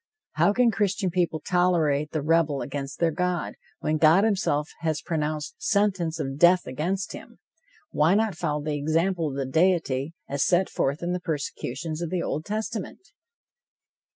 [0.31, 5.57] How can Christian people tolerate the rebel against their God, when God himself has pronounced
[5.61, 7.37] sentence of death against him?
[7.91, 12.09] Why not follow the example of the deity, as set forth in the persecutions of
[12.09, 13.09] the Old Testament?